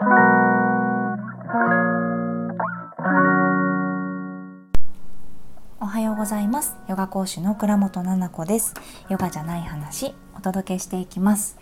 [5.86, 6.76] はようございます。
[6.88, 8.74] ヨガ講師の倉本々子です。
[9.08, 11.58] ヨガじゃない話お届けしていきます。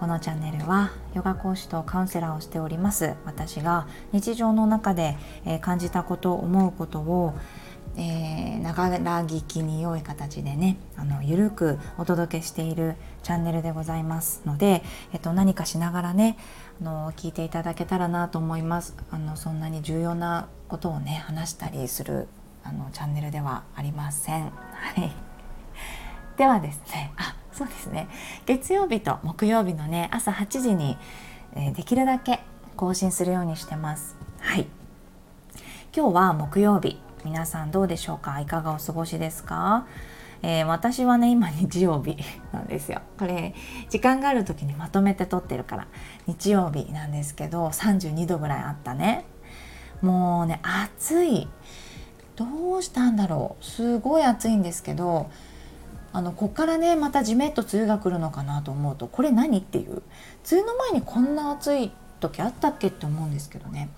[0.00, 3.16] このチャンネルはヨガ講師とカウンセラーをしております。
[3.26, 7.34] 私が日常の中で、え感じたこと思うことを
[7.96, 14.82] えー、ながら聞きに良い形でねあのゆるくお届けしているチャンネルでございますので、
[15.12, 16.36] えっと、何かしながらね
[16.80, 18.96] あの聞いていただけたらなと思います。
[19.10, 22.26] あのそんなに重要なことをね話したりする
[22.64, 24.44] あのチャンネルではありません。
[24.44, 24.50] は
[24.98, 25.12] い、
[26.36, 28.08] ではですねあそうですね。
[28.46, 30.98] 月曜日と木曜日のね朝8時に、
[31.54, 32.40] え、できるだけ
[32.76, 34.16] 更新するようにしてます。
[34.40, 34.66] はい。
[35.96, 36.98] 今日は木曜日。
[37.24, 38.38] 皆さんどうでしょうか？
[38.40, 39.86] いかがお過ごしですか、
[40.42, 42.18] えー、私はね今日曜日
[42.52, 43.00] なんですよ。
[43.18, 43.54] これ
[43.88, 45.86] 時間がある時にまとめて撮ってるから
[46.26, 49.24] 日曜日なんですけど32度ぐらいあったね。
[50.02, 51.48] もうね暑い。
[52.36, 53.64] どうしたんだろう。
[53.64, 55.30] すごい暑いんですけど
[56.12, 60.02] あのこっからねまたじめっと梅雨が来るのかなと思うとこれ何っていう？
[60.50, 63.88] 梅雨の前にこんな暑い時あったっけって思うんですけどね。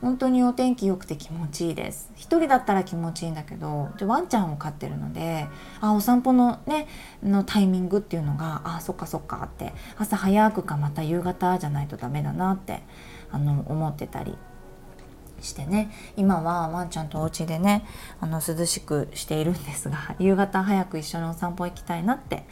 [0.00, 2.10] 本当にお天気良くて気持ちいいです。
[2.14, 5.46] 一人だったら気持ちいいんだけどでワンちゃんを飼ってるので
[5.80, 6.86] あお散歩のね
[7.22, 12.82] のタイミングっていうのがあそっかそっかって朝早くかまた夕方じゃないとダメだなって
[13.30, 14.36] あの思ってたり
[15.40, 17.84] してね今はワンちゃんとお家でね
[18.20, 22.46] あの涼しくしているんですが 夕方早く一緒にお散歩行きたいなって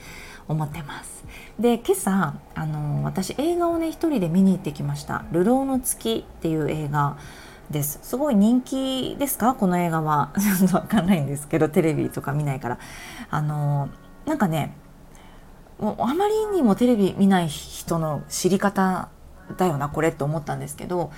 [0.49, 1.25] 思ってます。
[1.59, 7.17] で今朝あの私映画をね一人で見に行ってきました「流浪の月」っていう映画
[7.71, 8.01] です。
[8.03, 9.55] すごい人気ですか？
[9.55, 10.33] この映画は。
[10.59, 12.79] ちょっとわかんないんですけどテレビとか見ないから。
[13.31, 13.89] あの
[14.27, 14.75] なんかね
[15.81, 19.09] もうあまりにもテレビ見ない人の知り方
[19.57, 21.11] だよなこれって思ったんですけど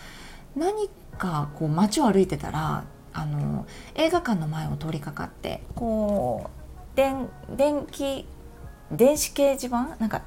[0.56, 0.88] 何
[1.19, 6.50] かこう街を歩いてたらあの映画館の前を通りかかってこ
[6.92, 8.26] う電電気
[8.91, 9.97] 電子掲示板？
[9.98, 10.22] なんか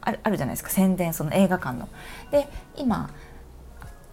[0.00, 1.88] あるあるじゃないですか宣伝その映画館の。
[2.30, 3.10] で今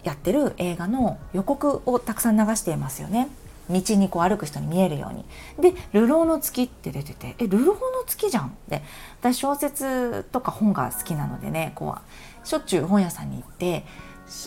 [0.02, 3.28] やってる映画の予告をたくさん流していますよね。
[3.70, 5.24] 道にこう歩く人に見えるように。
[5.60, 8.82] で「流浪の月」って出てて「え流浪の月じゃん」って
[9.20, 13.84] 私小説とか本が好きなのでねこうしょっちゅう本屋さんに行って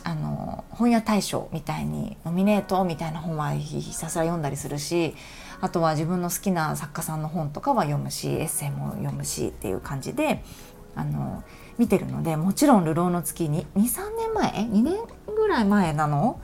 [0.03, 5.15] あの本屋大賞みたいにノミネートみたいな本はひたすら読んだりするし
[5.61, 10.43] あとは自分の好きな作家さんの本とかは読むしエッセイも読むしっていう感じで
[10.95, 11.43] あの
[11.77, 14.95] 見てるのでもちろん「流浪の月に」23年前2年
[15.27, 16.39] ぐらい前なの？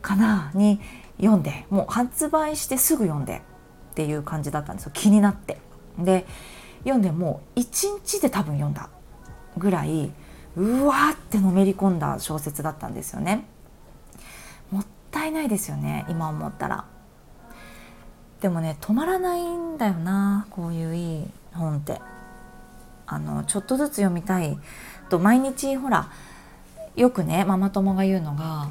[0.00, 0.50] かな？
[0.54, 0.80] に
[1.18, 3.42] 読んでもう発売してすぐ読んで
[3.90, 4.92] っていう感じだったんですよ。
[4.94, 5.58] 気になって。
[5.98, 6.24] で
[6.84, 8.88] 読んでもう1日で多分読んだ
[9.58, 10.12] ぐらい
[10.60, 13.46] うわーってのめり込んだ小説だったんですよね。
[14.70, 16.84] もったいないですよね今思ったら。
[18.42, 22.00] でもね止まらないんだよなこういういい本って。
[23.06, 24.56] あのちょっとずつ読みたい
[25.08, 26.10] と毎日ほら
[26.94, 28.68] よくねママ友が言うのが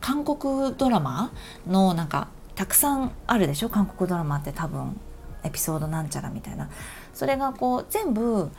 [0.00, 1.32] 韓国ドラマ
[1.66, 3.70] のなんかたくさんあるでしょ？
[3.70, 5.00] 韓国ドラマって多分
[5.42, 6.70] エピソードなんちゃらみたいな
[7.12, 8.50] それがこう全部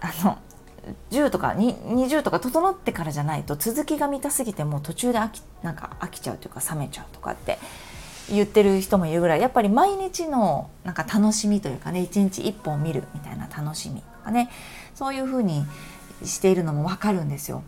[0.00, 0.38] あの
[1.10, 7.58] 10とか20とか整ってからじゃないと続きが見たすぎてもう途中で飽きなんか飽きちゃうというか冷めちゃうとかって
[8.30, 14.50] 言ってる人もいるぐらいやっぱり毎日のなんか楽しみというかね一日一本見るみたいな楽しみとかね
[14.94, 15.64] そういうふうに
[16.24, 17.62] しているのも分かるんですよ。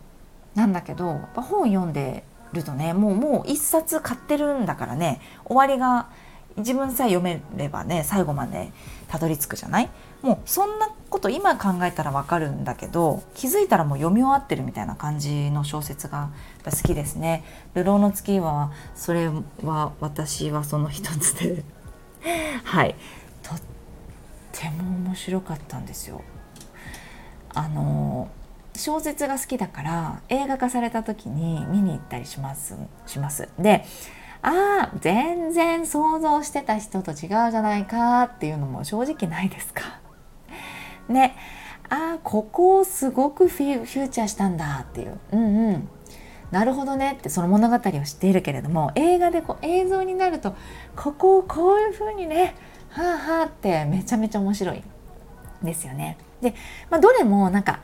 [0.55, 2.23] なんだけど本読んで
[2.53, 6.07] るとねもうもう一冊買ってるんだからね終わりが
[6.55, 8.71] 自分さえ読めればね最後まで
[9.07, 9.89] たどり着くじゃない？
[10.21, 16.29] もうそんなこと今考えたらわかるんだけど気づいたらもう読み終わってるみたいな感じの小説が
[16.65, 17.43] 好きですね。
[17.75, 19.29] 流浪の月はそれ
[19.63, 21.63] は私はその一つで
[22.63, 22.95] はい
[23.43, 23.59] とっ
[24.51, 26.21] ても面白かったんですよ。
[27.53, 28.27] あの
[28.75, 32.75] 小説が好きだから映画化された時に見に行ったりします
[33.05, 33.49] します。
[33.57, 33.85] で
[34.41, 39.99] ああ全然想像してた人と違うじゃないかっていうのも正直ないですか。
[41.09, 41.35] ね。
[41.89, 45.19] ああここをすごくフィフューチャーしたんだっていう。
[45.31, 45.89] うんうん。
[46.51, 47.17] なるほどね。
[47.19, 50.55] ってその物語を知っているけれども映画でこう映像になると
[50.95, 52.55] ここをこういう風にね
[52.89, 54.83] はあはあってめちゃめちゃ面白い。
[55.63, 56.17] ですよね。
[56.41, 56.53] で、
[56.89, 57.81] まあ、どれもなんか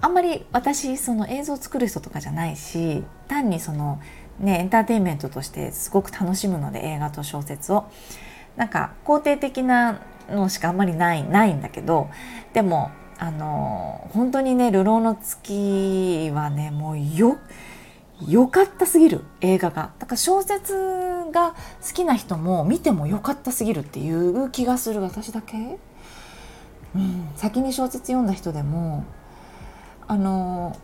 [0.00, 4.00] あんまり私その映像を作る人とかじゃないし単にその
[4.40, 7.84] ねエンターテインメントとしてすごく楽しむので映画と小説を。
[8.56, 12.08] なんか肯定的なのしかあんまりないないんだけど
[12.52, 17.38] でもあの本当にね「流浪の月」はねもうよ
[18.26, 19.92] 良かったすぎる映画が。
[19.98, 20.74] だから小説
[21.32, 21.54] が
[21.86, 25.78] 好きな人も見ても良かったすぎるっていう気がする私だけ、
[26.94, 29.04] うん、先に小説読んだ人でも
[30.06, 30.76] あの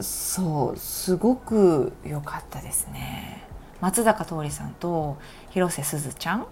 [0.00, 3.44] そうすごく良かったですね。
[3.80, 5.16] 松坂桃李さんと
[5.50, 6.46] 広瀬すずちゃん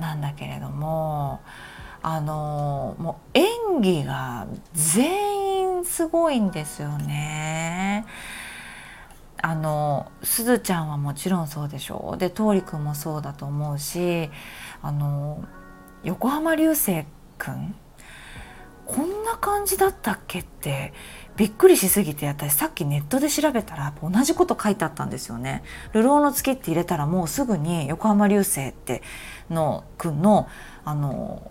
[0.00, 1.40] なんだけれども
[2.02, 8.06] あのもう演技が全員すごいんですよね。
[9.42, 14.28] あのすずちゃんはもちろんそうでしょうで桃李くんもそうだと思うし
[14.82, 15.42] あの
[16.04, 17.04] 横浜流星
[17.38, 17.74] くん
[18.84, 20.92] こんな感じだったっけって
[21.36, 25.62] びっくりしすぎて私さっきネットで調べたら同じこと書いてあったんですよね。
[25.94, 29.02] 流浪の月って入れたらもうすぐに横浜流星って
[29.48, 30.48] のくんの
[30.84, 31.50] あの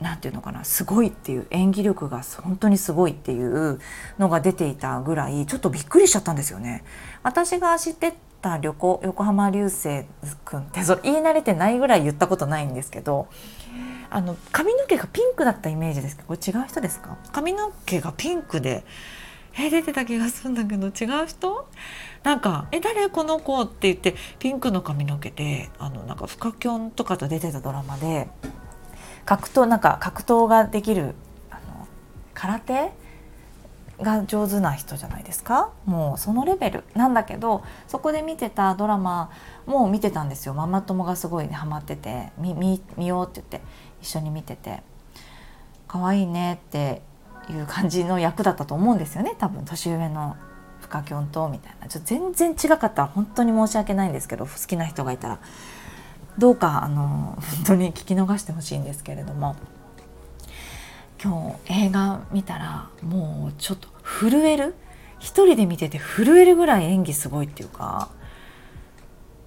[0.00, 3.80] なんていうのかなすごいっていう演技力が本当にすごいっていう
[4.18, 6.84] のが出ていたぐらいちょっとびっくりしちゃったんですよね。
[7.22, 10.04] 私が知ってた旅行横浜流星
[10.44, 13.28] 君ってそれ言い慣れてないぐらい言ったことないんですけど
[14.10, 17.18] あの髪の毛がピンクだったイメージですけどこれ違う人ですか？
[17.32, 18.84] 髪の毛がピンクで
[19.58, 21.68] え出てた気がするんだけど違う人？
[22.22, 23.08] なんか「え誰？
[23.08, 28.28] この子?」って言ってピンクの髪の毛であのなんかフカキョンとかと出てたドラマで
[29.24, 31.14] 格闘なんか格闘ができる
[31.50, 31.86] あの
[32.34, 32.92] 空手？
[34.00, 35.70] が上手な人じゃないですか？
[35.84, 36.84] もうそのレベル。
[36.94, 39.30] なんだけどそこで見てたドラマ
[39.66, 40.54] も見てたんですよ。
[40.54, 42.30] ママ友がすごい、ね、ハマってて。
[42.38, 43.60] 見見ようって言って。
[44.00, 44.82] 一緒に見てて。
[45.88, 47.02] 可愛いねって
[47.50, 49.34] いう感じの役だったと思うんですよね。
[49.36, 49.64] 多分。
[49.64, 50.36] 年上の
[50.80, 51.88] フカキョンとみたいな。
[51.88, 53.02] ちょっと全然違かった。
[53.02, 55.38] ら本当に申し訳ないんですけど好きな人がいたら。
[56.38, 59.56] どうかあの本当に聞き逃してほしいんですけれども。
[61.22, 64.74] 今日映画見たらもうちょっと震える？
[65.18, 68.08] 一人で見てて震えるぐらい演技すごいっていうか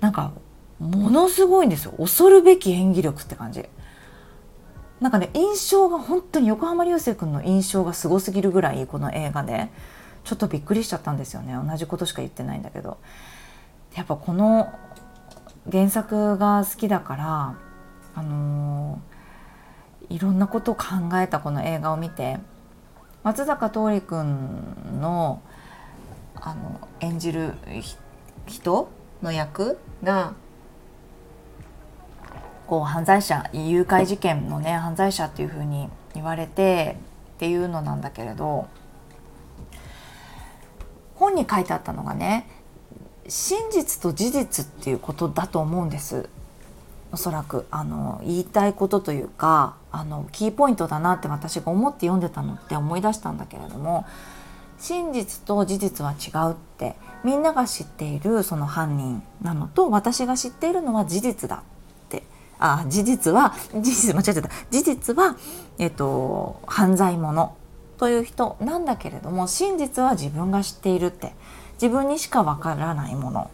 [0.01, 0.33] なんか
[0.79, 1.93] ものすごいんですよ。
[1.97, 3.63] 恐るべき演技力って感じ。
[4.99, 9.69] なんかね印象が本当に横浜流星君の印象がすごすぎるぐらいこの映画で
[10.23, 11.53] ちょっとびっくりしちゃったんですよね。
[11.53, 12.97] 同じことしか言ってないんだけど。
[13.95, 14.71] やっぱこの
[15.69, 17.55] 原作が好きだから
[18.15, 19.10] あのー、
[20.11, 20.85] いろんなことを考
[21.15, 22.37] えたこの映画を見て
[23.23, 25.41] 松坂桃李君の
[26.35, 27.53] あの演じる
[28.47, 28.89] 人
[29.21, 30.33] の役が
[32.65, 36.97] こう犯罪者誘拐事件のね犯罪者っていうふうに言われて
[37.35, 38.67] っていうのなんだけれど
[41.15, 42.47] 本に書いてあったのがね
[43.27, 46.27] 真実と事実っていうことだと思うんです。
[47.11, 54.05] おそらくあの言いたいことというかあのキーポイントだなって私が思って読んでたのって思い出したんだけれども
[54.79, 61.59] 真実と事実は違うってみんなが知っているその犯人なのと私が知っているのは事実だっ
[62.09, 62.23] て。
[62.63, 64.49] あ事実は事実間違えた。
[64.69, 65.35] 事実は、
[65.79, 67.55] えっと、犯罪者
[67.97, 71.33] という人なんだけれども真実は自分が知っているって。
[71.81, 73.49] 自分にしかわからないもの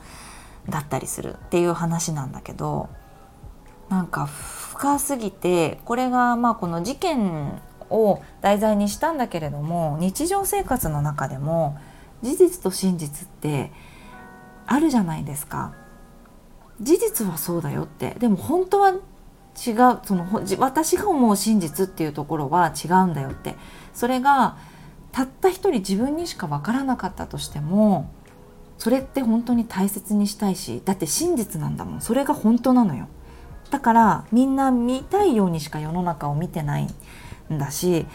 [0.67, 2.89] だったりするっていう話なんだけど
[3.87, 4.27] なんか
[4.77, 7.59] 深すぎてこれがまあこの事件
[7.89, 11.79] を題材にしたんだけれども日常生活の中でも
[12.21, 13.71] 事実と真実って
[14.67, 15.73] あるじゃないですか。
[16.79, 18.15] 事実はそうだよって。
[18.19, 18.97] でも本当は違う
[20.03, 20.27] その
[20.59, 23.55] 私が思う真実っていうところは違うんだよって。
[23.93, 24.57] それが
[25.11, 28.11] たった一人自分にしか分からなかったとしても
[28.77, 32.01] それって本当に大切にしたいしだって真実なんだもん。
[32.01, 33.07] それが本当なのよ。
[33.69, 36.87] だからみんな見たいようにしか世の中を見てない
[37.51, 38.05] んだし、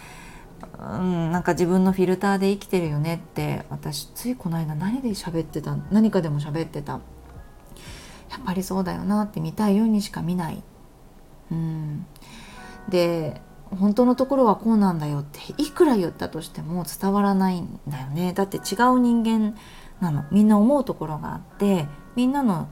[0.78, 7.00] うん、なんか自分のフィルターで生きてるよねって私ついこの間何で喋ってた何かでも喋ってた。
[8.30, 10.62] やっぱりそうだよなって見たいようにしか見ない。
[11.50, 12.06] うん、
[12.88, 13.42] で
[13.78, 18.32] 本当のところはこうなんだよっていくら言ったとしても伝わらないんだよね。
[18.32, 18.60] だって違
[18.94, 19.54] う人間
[20.00, 20.24] なの。
[20.30, 22.68] みんな思うところがあってみんなの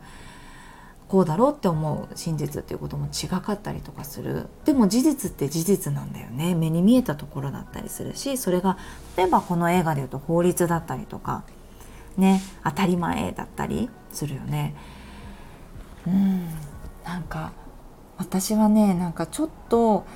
[1.10, 4.46] こうだろうって思う真実っていうことも違かったりとかする。
[4.64, 6.54] でも事実って事実なんだよね。
[6.54, 8.78] 目に見えたところだったりするしそれが
[9.16, 11.42] 例えばこの映画でいうと法律だったりとか
[12.16, 14.76] ね当たり前だったりするよね。
[16.06, 16.46] うん。
[17.04, 17.50] なんか
[18.16, 20.06] 私はねなんかちょっと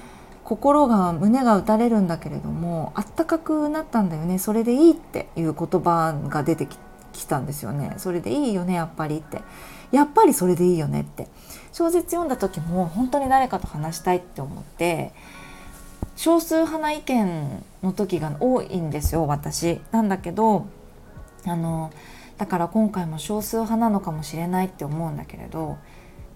[0.45, 4.39] 心が胸が打たれるんだけれどもあったかくなったんだよね。
[4.39, 6.69] それでいいっていう言葉が出て
[7.13, 7.95] きたんですよね。
[7.97, 9.43] それでいいよねやっぱりって。
[9.95, 11.29] やっぱりそれでいいよねって
[11.73, 15.13] 小説読んだ時も本当に誰かと話したいって思って
[16.17, 19.81] 少数派な意見の時が多いんですよ私。
[19.91, 20.67] なんだけど
[21.47, 21.93] あの
[22.39, 25.77] だから今回も少数派なのかもしれないって思うんだけれど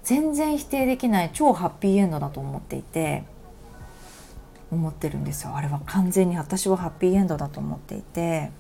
[0.04, 3.24] 全然否定できない超ハッピーエンドだと思っていて
[4.70, 8.50] 思ってるんですよあれは完全に私はハッピーエンドだと思っていて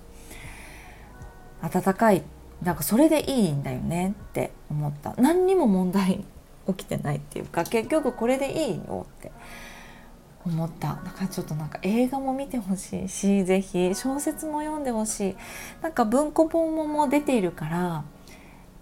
[1.62, 2.22] 温かい
[2.62, 5.14] なんかそれでいいんだよねって思った。
[5.16, 6.24] 何にも問題
[6.66, 9.32] 起きてないっていうか結局これでいいよって
[10.44, 10.88] 思った。
[11.04, 15.36] だからちょっとなんか映画も見てほしいし是非小説も読んでほしい。
[15.82, 18.04] なんか文庫本もも出ているから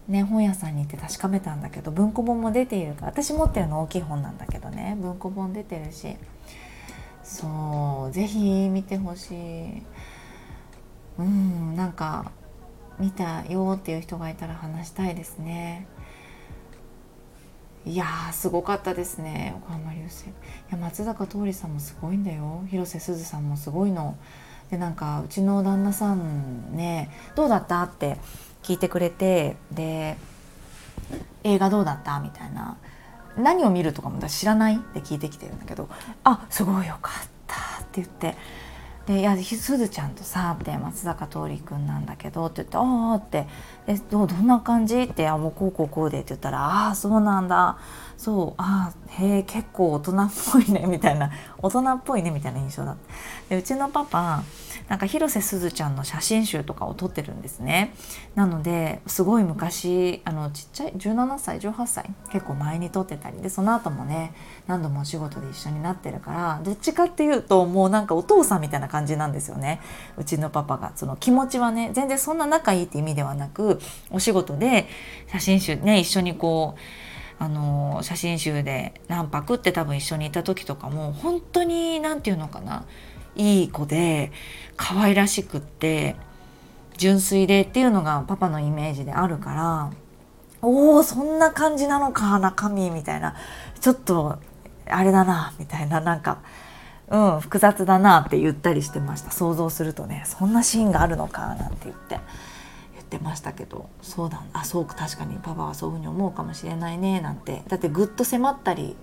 [0.08, 4.96] ね本屋さんに行って確かめたんだけど文庫本も出ているから私持ってるの大きい本なんだけどね。
[5.00, 6.16] 文庫本出てるし。
[7.22, 9.82] そう是非見てほしい。
[11.18, 12.30] うんなんか
[12.98, 15.86] 見たよっていう人がいたら話したいですね。
[17.84, 20.24] いやすごかったですね横浜流星。
[20.24, 20.28] い
[20.72, 22.64] や松坂桃李さんもすごいんだよ。
[22.68, 24.16] 広瀬すずさんもすごいの。
[24.70, 28.16] でなんかうちの旦那さんねどうだったって
[28.64, 30.16] 聞いてくれてで
[31.44, 32.18] 映画どうだった？
[32.18, 32.76] みたいな。
[33.36, 34.76] 何を見るとかも私知らない？
[34.76, 35.88] って聞いてきてるんだけど
[36.24, 38.34] あすごいよかったって言って。
[39.06, 43.46] で「いやすずちゃんとさ」って松坂桃李君なんだけどって言って「ああ」って
[43.86, 47.78] 「えどうどんな感じ?」って「あもうこうこうこうで」って言ったら「ああそうなんだ
[48.16, 51.30] そうああへえ結構大人っぽいね」みたいな
[51.62, 53.00] 大人っぽいねみたいな印象だった。
[53.48, 54.42] でうちのパパ
[54.88, 57.94] なんか広瀬すずちゃんの写真集とかを撮ってるんですね
[58.34, 64.32] なのですごい昔あのちっちゃい17歳18歳結構前に撮ってたりでその後もね
[64.66, 69.80] 何度もお仕事で一緒になってるからどっちかっていうともうなんかお父さんみたいな感じ感じなんですよね。
[70.16, 70.92] うちのパパが。
[70.96, 73.78] その気持ちはね全然そんな仲いいって意味ではなく
[74.10, 74.88] お仕事で
[75.30, 76.76] 写真集ね一緒にこ
[77.40, 82.84] うあの写真集で何泊って多分一緒にいた時とかも本当に何て言うのかな
[83.34, 84.32] いい子で
[84.76, 86.16] 可愛らしくって
[86.96, 89.90] 純粋でっていうのがパパのイメージであるから
[90.62, 93.34] おおそんな感じなのか中身みたいな。
[93.80, 94.38] ちょっと
[94.88, 96.38] あれだなみたいななんか
[97.08, 99.30] うん複雑だなって言ったりしてました。
[99.30, 102.18] 想像するとねそんなシーンがあるのかなんて言って
[102.94, 103.88] 言ってましたけど。
[104.02, 105.36] そうだあそう確かに。
[105.36, 107.20] パパはそういうふうに思うかもしれないね。
[107.20, 107.62] なんて。
[107.68, 108.96] だってぐっと迫ったり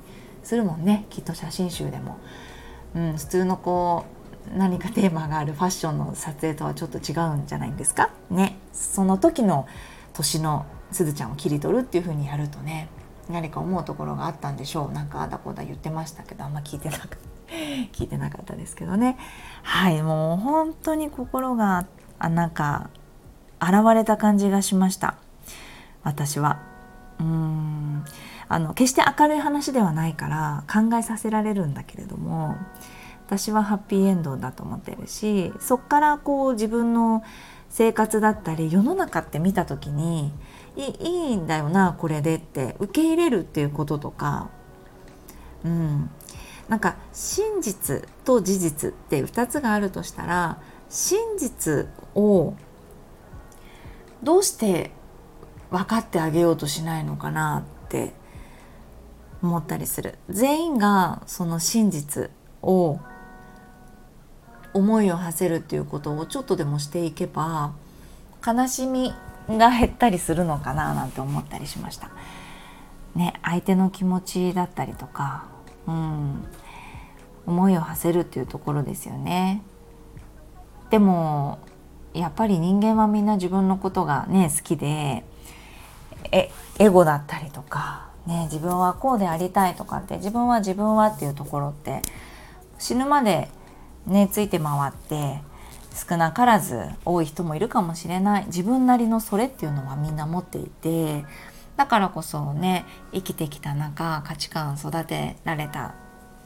[0.43, 1.05] するもんね。
[1.09, 2.17] きっと写真集でも。
[2.95, 4.05] うん、普通のこ
[4.53, 8.09] う何かテーマがあるファッションの撮影とはちょっと違うんじゃないんですか？
[8.29, 8.57] ね。
[8.73, 9.67] その時の
[10.11, 12.89] 年のすずちゃんを切り取るっていう風にやるとね
[13.29, 14.91] 何か思うところがあったんでしょう。
[14.91, 17.17] なんかあだこだ言ってましたけどあんま聞いてなかった。
[17.93, 19.17] 聞いてなかったですけどね。
[19.61, 21.85] はいもう本当に心が
[22.19, 22.89] あなんか
[23.61, 25.15] 現れた感じがしました。
[26.03, 26.59] 私は。
[27.19, 28.03] うん。
[28.49, 32.55] あの決して明るい話ではないから考えさせられるんだけれども
[33.25, 37.23] 私はハッピーエンドだと思ってるしそっからこう自分の
[37.69, 40.31] 生活だったり世の中って見た時に
[40.75, 44.49] いいんだよなこれでって受け入れるっていうこととか
[45.63, 46.09] うん。
[46.73, 52.55] なんか真実と事実って2つがあるとしたら真実を
[54.23, 54.89] どうして
[55.69, 58.13] 分かってあげようとしないのかなって
[59.43, 62.31] 思ったりする全員がその真実
[62.63, 62.99] を
[64.73, 67.75] 思いを馳せるっていうことをちょっとでもしていけば
[68.43, 69.13] 悲しみ
[69.47, 72.09] が減ったりするのかななんて思ったりしました。
[73.13, 75.45] ね、相手の気持ちだったりとか、
[75.85, 76.47] うん、
[77.45, 79.63] 思いを馳せるっていうところですよね。
[80.89, 81.59] でも
[82.13, 85.23] やっぱり人間はみんな自分のことがね好きで
[86.31, 92.01] えエゴだったりとか、ね、自分はこうでありたいとかって自分は自分はっていうところって
[92.77, 93.49] 死ぬまで
[94.05, 95.41] ねついて回って
[95.93, 101.25] 少なからず多い人もいるかもしれない自分なりのそれっていうのはみんな持っていて
[101.77, 105.95] だからこそね生きてきた中価値観育てられた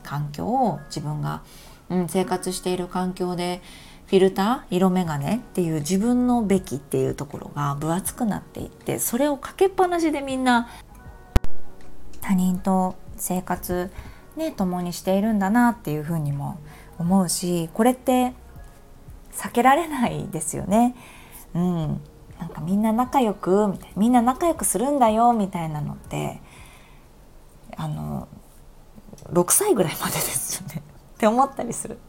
[0.08, 1.44] 環境を自分が、
[1.90, 3.62] うん、生活している環境で
[4.06, 10.70] フィルター色眼鏡っていう自分のべきっていうところが分厚くなっていってそれをかけっぱなしでみんな
[12.22, 13.92] 他人と生活
[14.38, 16.58] ね共にしているんだなっていうふうにも
[16.98, 18.34] 思うしこれって
[19.34, 20.96] 避けられないですよね。
[21.54, 22.02] うん、
[22.40, 26.42] なんかみんな仲良くみたいなみんな仲良くするんだよみたいなのって
[27.76, 28.28] あの
[29.32, 30.82] 6歳ぐらいまでですよね。
[31.16, 32.00] って思ったりする。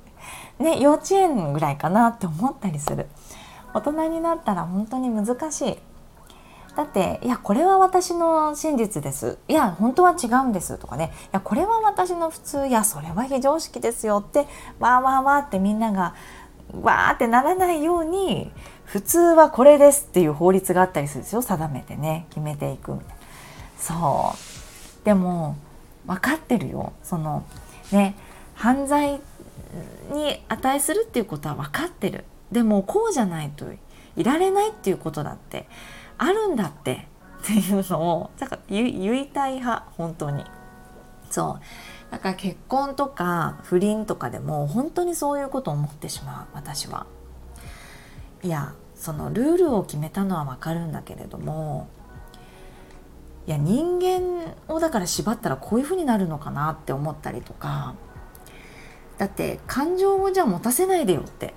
[0.59, 3.09] ね幼稚園ぐらいかなって思ったりする。
[3.75, 5.79] 大人になったら本当に難しい。
[6.77, 9.39] だっていやこれは私の真実です。
[9.49, 11.13] いや本当は違うんですとかね。
[11.25, 12.67] いやこれは私の普通。
[12.67, 14.47] いやそれは非常識ですよって
[14.79, 16.15] わーわーわーってみんなが
[16.83, 18.53] わーってならないように
[18.85, 21.43] 普通はこれですっていう法律があったりするんですよ。
[21.43, 23.15] 定めてね決めていくみたいな。
[23.79, 24.35] そ
[25.03, 25.05] う。
[25.05, 25.57] でも
[26.09, 26.93] 分かってるよ。
[27.05, 27.45] その
[27.93, 28.17] ね
[28.55, 29.21] 犯罪
[30.12, 32.25] に値するっていうことは分かってる。
[32.50, 33.67] でもこうじゃないと
[34.17, 35.69] いられないっていうことだって
[36.17, 37.07] あるんだって。
[37.41, 40.45] っていうのをだから言いたい派本当に。
[41.31, 42.11] そう。
[42.11, 47.07] だから結婚とか不倫とかでも本当にそういうことを思ってしまう私は。
[48.43, 51.88] いやそのルールを決めたのは分かるんだけれども
[53.49, 57.95] いや人間をだから縛ったらこういうふうになるのかなって思ったりとか。
[59.17, 61.52] だって感情をじゃあ持たせないでよって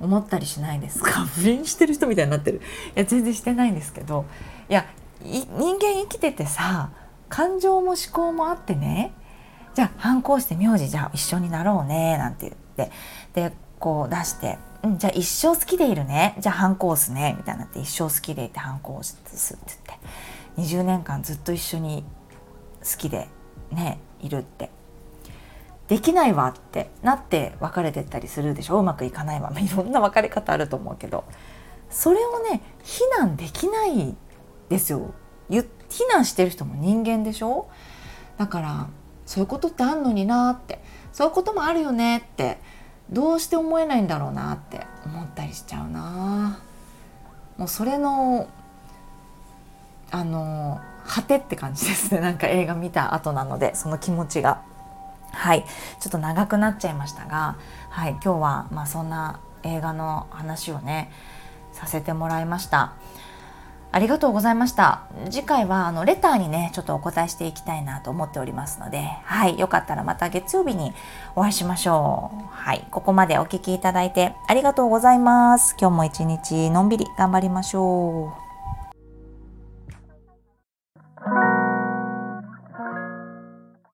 [0.00, 1.26] 思ったりしないですか？
[1.34, 2.62] 不倫してる人みたいになってる。
[2.96, 4.24] いや全然してないんですけど。
[4.70, 4.86] いや
[5.20, 6.90] 人間生きててさ
[7.28, 9.12] 感情も思考もあってね。
[9.74, 12.92] じゃあ反抗して名字じゃあ一緒になろうねなんて言って。
[13.50, 16.36] でこう出して「うん、じゃあ一生好きでいるね。
[16.38, 19.30] じゃあ反抗すね」みたいになって「一生好きでいて反抗す」って
[19.66, 19.98] 言って。
[20.58, 22.04] 20年間ずっと一緒に
[22.80, 23.28] 好きで
[23.72, 24.70] ねいるって。
[25.86, 28.80] できないわってなって別れてったりするでしょ？
[28.80, 31.24] うまくいかないわ、まあ、いろんな別れ方あると思うけど。
[31.88, 34.14] それをね非難できない
[34.68, 35.14] ですよ。
[35.48, 35.64] 非
[36.12, 37.70] 難してる人も人間でしょ？
[38.36, 38.88] だから
[39.24, 40.82] そういうことってあんのになって。
[41.12, 42.58] そういうこともあるよねって。
[43.10, 46.60] どうして思えないんだろうなって思ったりしちゃうな。
[47.56, 48.48] もうそれの
[50.10, 52.20] あの果てって感じですね。
[52.22, 54.60] なんか映画見た後なのでその気持ちが。
[55.32, 55.64] はい。
[56.00, 57.56] ちょっと長くなっちゃいましたが、
[57.90, 61.10] はい、今日はまあそんな映画の話をね
[61.72, 62.92] させてもらいました。
[63.90, 65.02] ありがとうございました。
[65.30, 69.58] 次回はあのレターにねちょっとお答えしていきたいなと思っておりますのではい。
[69.58, 70.92] よかったらまた月曜日に
[71.36, 72.44] お会いしましょう。
[72.50, 72.86] はい。
[72.90, 75.74] ここまでお聴きいただいてありがとうございます。
[75.80, 78.47] 今日も一日のんびり頑張りましょう。